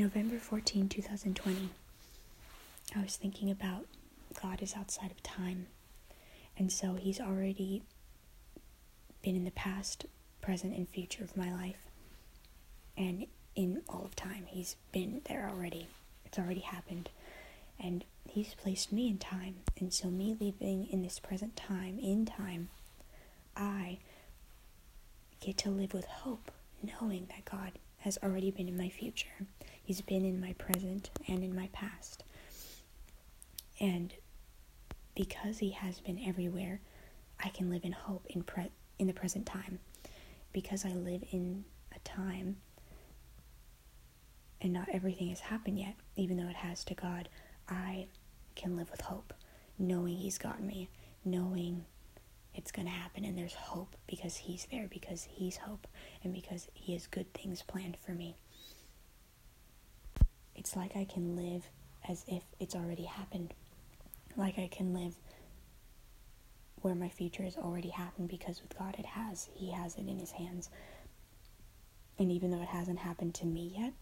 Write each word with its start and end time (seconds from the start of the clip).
November 0.00 0.38
14, 0.38 0.88
2020, 0.88 1.68
I 2.96 3.02
was 3.02 3.16
thinking 3.16 3.50
about 3.50 3.84
God 4.40 4.62
is 4.62 4.74
outside 4.74 5.10
of 5.10 5.22
time. 5.22 5.66
And 6.56 6.72
so 6.72 6.94
he's 6.94 7.20
already 7.20 7.82
been 9.20 9.36
in 9.36 9.44
the 9.44 9.50
past, 9.50 10.06
present, 10.40 10.74
and 10.74 10.88
future 10.88 11.22
of 11.22 11.36
my 11.36 11.52
life. 11.52 11.84
And 12.96 13.26
in 13.54 13.82
all 13.90 14.06
of 14.06 14.16
time, 14.16 14.44
he's 14.46 14.76
been 14.90 15.20
there 15.28 15.46
already. 15.52 15.86
It's 16.24 16.38
already 16.38 16.60
happened. 16.60 17.10
And 17.78 18.02
he's 18.26 18.54
placed 18.54 18.92
me 18.92 19.06
in 19.06 19.18
time. 19.18 19.56
And 19.78 19.92
so, 19.92 20.08
me 20.08 20.34
living 20.40 20.86
in 20.90 21.02
this 21.02 21.18
present 21.18 21.56
time, 21.56 21.98
in 21.98 22.24
time, 22.24 22.70
I 23.54 23.98
get 25.40 25.58
to 25.58 25.68
live 25.68 25.92
with 25.92 26.06
hope, 26.06 26.50
knowing 26.82 27.26
that 27.28 27.44
God 27.44 27.72
has 28.00 28.18
already 28.22 28.50
been 28.50 28.68
in 28.68 28.76
my 28.76 28.88
future. 28.88 29.28
He's 29.82 30.00
been 30.00 30.24
in 30.24 30.40
my 30.40 30.52
present 30.54 31.10
and 31.28 31.42
in 31.42 31.54
my 31.54 31.68
past. 31.72 32.24
And 33.80 34.12
because 35.14 35.58
he 35.58 35.70
has 35.70 36.00
been 36.00 36.20
everywhere, 36.26 36.80
I 37.42 37.48
can 37.48 37.70
live 37.70 37.84
in 37.84 37.92
hope 37.92 38.26
in 38.28 38.42
pre- 38.42 38.70
in 38.98 39.06
the 39.06 39.12
present 39.12 39.46
time. 39.46 39.78
Because 40.52 40.84
I 40.84 40.90
live 40.90 41.22
in 41.30 41.64
a 41.94 41.98
time 42.00 42.56
and 44.60 44.72
not 44.72 44.88
everything 44.92 45.28
has 45.28 45.40
happened 45.40 45.78
yet, 45.78 45.94
even 46.16 46.36
though 46.36 46.48
it 46.48 46.56
has 46.56 46.84
to 46.84 46.94
God, 46.94 47.28
I 47.68 48.06
can 48.56 48.76
live 48.76 48.90
with 48.90 49.00
hope, 49.00 49.32
knowing 49.78 50.16
he's 50.16 50.38
got 50.38 50.62
me, 50.62 50.88
knowing 51.24 51.84
it's 52.54 52.72
going 52.72 52.86
to 52.86 52.92
happen 52.92 53.24
and 53.24 53.36
there's 53.38 53.54
hope 53.54 53.96
because 54.06 54.36
he's 54.36 54.66
there 54.70 54.88
because 54.90 55.24
he's 55.30 55.58
hope 55.58 55.86
and 56.22 56.32
because 56.32 56.68
he 56.74 56.92
has 56.94 57.06
good 57.06 57.32
things 57.32 57.62
planned 57.62 57.96
for 57.96 58.12
me. 58.12 58.36
It's 60.54 60.76
like 60.76 60.96
i 60.96 61.04
can 61.04 61.36
live 61.36 61.64
as 62.08 62.24
if 62.28 62.42
it's 62.58 62.74
already 62.74 63.04
happened. 63.04 63.54
Like 64.36 64.58
i 64.58 64.68
can 64.68 64.92
live 64.94 65.14
where 66.82 66.94
my 66.94 67.08
future 67.08 67.42
has 67.42 67.56
already 67.56 67.90
happened 67.90 68.28
because 68.28 68.60
with 68.62 68.76
god 68.78 68.96
it 68.98 69.06
has. 69.06 69.48
He 69.54 69.70
has 69.72 69.96
it 69.96 70.06
in 70.08 70.18
his 70.18 70.32
hands. 70.32 70.70
And 72.18 72.30
even 72.30 72.50
though 72.50 72.62
it 72.62 72.68
hasn't 72.68 72.98
happened 72.98 73.34
to 73.36 73.46
me 73.46 73.74
yet 73.78 73.92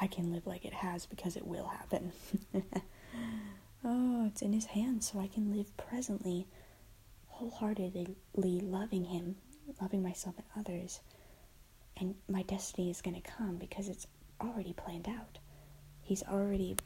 i 0.00 0.06
can 0.06 0.32
live 0.32 0.46
like 0.46 0.64
it 0.64 0.72
has 0.72 1.06
because 1.06 1.36
it 1.36 1.46
will 1.46 1.66
happen. 1.68 2.12
Oh 3.84 4.26
it's 4.26 4.42
in 4.42 4.52
his 4.52 4.66
hands 4.66 5.10
so 5.10 5.20
i 5.20 5.28
can 5.28 5.52
live 5.56 5.74
presently 5.76 6.46
wholeheartedly 7.38 8.16
loving 8.34 9.04
Him, 9.04 9.36
loving 9.80 10.02
myself 10.02 10.34
and 10.38 10.46
others, 10.66 11.00
and 11.96 12.16
my 12.28 12.42
destiny 12.42 12.90
is 12.90 13.00
going 13.00 13.20
to 13.20 13.30
come 13.30 13.56
because 13.56 13.88
it's 13.88 14.08
already 14.40 14.72
planned 14.72 15.08
out. 15.08 15.38
He's 16.02 16.24
already 16.24 16.76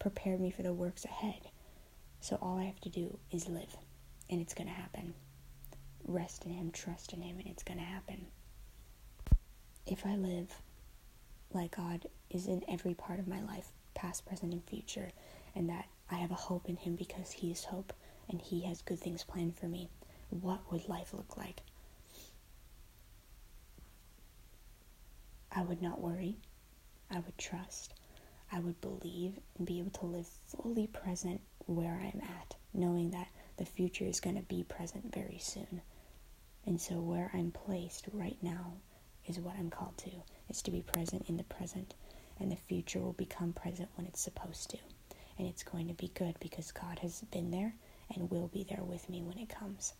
prepared 0.00 0.40
me 0.40 0.50
for 0.50 0.62
the 0.62 0.72
works 0.72 1.04
ahead. 1.04 1.48
So 2.20 2.38
all 2.42 2.58
I 2.58 2.64
have 2.64 2.80
to 2.80 2.88
do 2.88 3.18
is 3.30 3.48
live, 3.48 3.76
and 4.28 4.40
it's 4.40 4.54
going 4.54 4.66
to 4.68 4.74
happen. 4.74 5.14
Rest 6.06 6.44
in 6.44 6.52
Him, 6.52 6.72
trust 6.72 7.12
in 7.12 7.22
Him, 7.22 7.38
and 7.38 7.46
it's 7.46 7.62
going 7.62 7.78
to 7.78 7.84
happen. 7.84 8.26
If 9.86 10.04
I 10.06 10.16
live 10.16 10.48
like 11.52 11.76
God 11.76 12.06
is 12.30 12.46
in 12.48 12.64
every 12.68 12.94
part 12.94 13.20
of 13.20 13.28
my 13.28 13.40
life, 13.42 13.68
past, 13.94 14.26
present, 14.26 14.52
and 14.52 14.64
future, 14.64 15.10
and 15.54 15.68
that 15.68 15.86
I 16.10 16.16
have 16.16 16.32
a 16.32 16.34
hope 16.34 16.68
in 16.68 16.76
Him 16.76 16.96
because 16.96 17.30
He 17.30 17.52
is 17.52 17.64
hope, 17.64 17.92
and 18.28 18.40
He 18.40 18.62
has 18.62 18.82
good 18.82 19.00
things 19.00 19.24
planned 19.24 19.56
for 19.56 19.66
me, 19.66 19.88
what 20.30 20.70
would 20.72 20.88
life 20.88 21.12
look 21.14 21.36
like? 21.36 21.62
I 25.52 25.62
would 25.62 25.80
not 25.82 26.00
worry. 26.00 26.36
I 27.10 27.20
would 27.20 27.38
trust. 27.38 27.94
I 28.50 28.58
would 28.60 28.80
believe 28.80 29.38
and 29.56 29.66
be 29.66 29.78
able 29.78 29.90
to 29.92 30.06
live 30.06 30.26
fully 30.26 30.86
present 30.88 31.40
where 31.66 31.94
I'm 31.94 32.20
at, 32.20 32.56
knowing 32.72 33.10
that 33.10 33.28
the 33.56 33.64
future 33.64 34.04
is 34.04 34.20
going 34.20 34.36
to 34.36 34.42
be 34.42 34.64
present 34.64 35.12
very 35.12 35.38
soon. 35.38 35.82
And 36.66 36.80
so, 36.80 37.00
where 37.00 37.30
I'm 37.32 37.50
placed 37.52 38.08
right 38.12 38.38
now 38.42 38.74
is 39.26 39.38
what 39.38 39.56
I'm 39.56 39.70
called 39.70 39.96
to. 39.98 40.10
It's 40.48 40.62
to 40.62 40.70
be 40.70 40.82
present 40.82 41.28
in 41.28 41.36
the 41.36 41.44
present, 41.44 41.94
and 42.40 42.50
the 42.50 42.56
future 42.56 43.00
will 43.00 43.12
become 43.12 43.52
present 43.52 43.90
when 43.94 44.06
it's 44.06 44.20
supposed 44.20 44.70
to. 44.70 44.78
And 45.38 45.46
it's 45.48 45.62
going 45.62 45.88
to 45.88 45.94
be 45.94 46.08
good 46.14 46.36
because 46.40 46.72
God 46.72 46.98
has 47.00 47.20
been 47.30 47.50
there 47.50 47.74
and 48.16 48.30
will 48.30 48.48
be 48.48 48.64
there 48.68 48.84
with 48.84 49.08
me 49.08 49.22
when 49.22 49.38
it 49.38 49.48
comes. 49.48 49.94